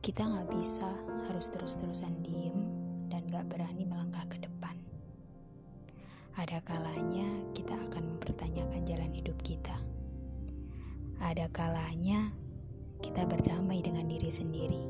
Kita 0.00 0.24
nggak 0.24 0.48
bisa 0.56 0.88
harus 1.28 1.52
terus-terusan 1.52 2.24
diem 2.24 2.56
dan 3.12 3.20
gak 3.28 3.52
berani 3.52 3.84
melangkah 3.84 4.24
ke 4.32 4.40
depan. 4.40 4.72
Ada 6.40 6.64
kalanya 6.64 7.28
kita 7.52 7.76
akan 7.76 8.16
mempertanyakan 8.16 8.88
jalan 8.88 9.12
hidup 9.12 9.36
kita. 9.44 9.76
Ada 11.20 11.52
kalanya 11.52 12.32
kita 13.04 13.28
berdamai 13.28 13.84
dengan 13.84 14.08
diri 14.08 14.32
sendiri. 14.32 14.88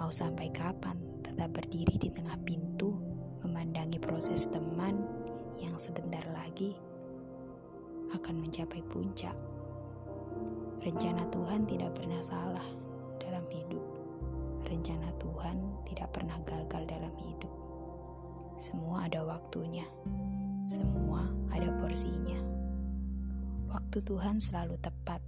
Mau 0.00 0.08
sampai 0.08 0.48
kapan 0.48 0.96
tetap 1.20 1.52
berdiri 1.52 2.00
di 2.00 2.08
tengah 2.08 2.40
pintu, 2.48 2.96
memandangi 3.44 4.00
proses 4.00 4.48
teman 4.48 5.04
yang 5.60 5.76
sebentar 5.76 6.24
lagi 6.32 6.72
akan 8.16 8.40
mencapai 8.40 8.80
puncak. 8.88 9.36
Rencana 10.80 11.28
Tuhan 11.28 11.68
tidak 11.68 11.92
pernah 11.92 12.24
salah 12.24 12.83
dalam 13.20 13.44
hidup. 13.50 13.84
Rencana 14.64 15.12
Tuhan 15.20 15.56
tidak 15.84 16.08
pernah 16.14 16.38
gagal 16.42 16.82
dalam 16.88 17.14
hidup. 17.20 17.52
Semua 18.56 19.10
ada 19.10 19.26
waktunya, 19.26 19.84
semua 20.64 21.26
ada 21.50 21.68
porsinya. 21.82 22.38
Waktu 23.70 23.98
Tuhan 24.06 24.38
selalu 24.38 24.78
tepat, 24.78 25.18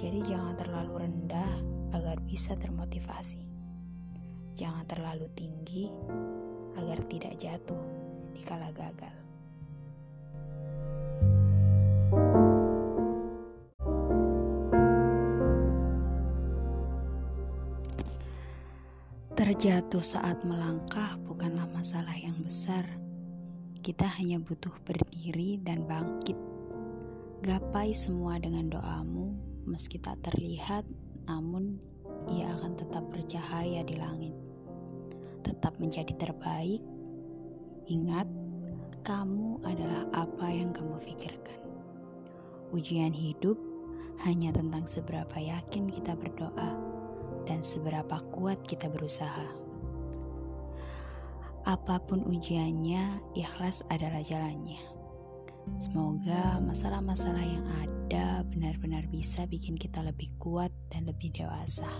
jadi 0.00 0.20
jangan 0.24 0.56
terlalu 0.56 1.04
rendah 1.04 1.52
agar 1.92 2.20
bisa 2.24 2.56
termotivasi. 2.56 3.44
Jangan 4.56 4.88
terlalu 4.88 5.28
tinggi 5.36 5.92
agar 6.76 7.00
tidak 7.08 7.36
jatuh 7.36 7.84
di 8.32 8.40
kala 8.44 8.72
gagal. 8.72 9.16
Terjatuh 19.46 20.02
saat 20.02 20.42
melangkah 20.42 21.14
bukanlah 21.22 21.70
masalah 21.70 22.18
yang 22.18 22.34
besar. 22.42 22.82
Kita 23.78 24.02
hanya 24.18 24.42
butuh 24.42 24.74
berdiri 24.82 25.62
dan 25.62 25.86
bangkit. 25.86 26.34
Gapai 27.46 27.94
semua 27.94 28.42
dengan 28.42 28.74
doamu, 28.74 29.38
meski 29.62 30.02
tak 30.02 30.18
terlihat, 30.26 30.82
namun 31.30 31.78
ia 32.26 32.58
akan 32.58 32.74
tetap 32.74 33.06
bercahaya 33.06 33.86
di 33.86 33.94
langit. 33.94 34.34
Tetap 35.46 35.78
menjadi 35.78 36.10
terbaik. 36.18 36.82
Ingat, 37.86 38.26
kamu 39.06 39.62
adalah 39.62 40.10
apa 40.26 40.50
yang 40.50 40.74
kamu 40.74 40.98
pikirkan. 41.06 41.62
Ujian 42.74 43.14
hidup 43.14 43.62
hanya 44.26 44.50
tentang 44.50 44.90
seberapa 44.90 45.38
yakin 45.38 45.86
kita 45.86 46.18
berdoa 46.18 46.85
dan 47.46 47.62
seberapa 47.62 48.20
kuat 48.34 48.60
kita 48.66 48.90
berusaha. 48.90 49.46
Apa 51.66 51.98
pun 51.98 52.22
ujiannya, 52.22 53.18
ikhlas 53.34 53.82
adalah 53.90 54.22
jalannya. 54.22 54.78
Semoga 55.82 56.62
masalah-masalah 56.62 57.42
yang 57.42 57.66
ada 57.82 58.46
benar-benar 58.46 59.02
bisa 59.10 59.50
bikin 59.50 59.74
kita 59.74 59.98
lebih 59.98 60.30
kuat 60.38 60.70
dan 60.94 61.10
lebih 61.10 61.34
dewasa. 61.34 61.90